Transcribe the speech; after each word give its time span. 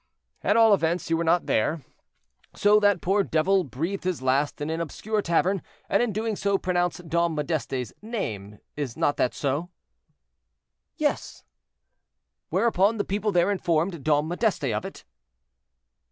"At 0.43 0.57
all 0.57 0.73
events, 0.73 1.11
you 1.11 1.17
were 1.17 1.23
not 1.23 1.45
there, 1.45 1.83
so 2.55 2.79
that 2.79 2.93
the 2.95 2.99
poor 3.01 3.23
devil 3.23 3.63
breathed 3.63 4.03
his 4.03 4.23
last 4.23 4.59
in 4.59 4.71
an 4.71 4.81
obscure 4.81 5.21
tavern, 5.21 5.61
and 5.87 6.01
in 6.01 6.11
doing 6.11 6.35
so 6.35 6.57
pronounced 6.57 7.07
Dom 7.07 7.35
Modeste's 7.35 7.93
name; 8.01 8.57
is 8.75 8.97
not 8.97 9.17
that 9.17 9.35
so?" 9.35 9.69
"Yes." 10.97 11.43
"Whereupon 12.49 12.97
the 12.97 13.05
people 13.05 13.31
there 13.31 13.51
informed 13.51 14.03
Dom 14.03 14.27
Modeste 14.27 14.73
of 14.73 14.85
it?" 14.85 15.05